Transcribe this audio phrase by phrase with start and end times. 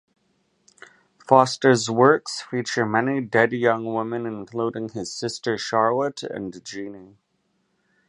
[1.27, 7.17] Foster's works feature many dead young women, including his sister Charlotte and "Jeanie".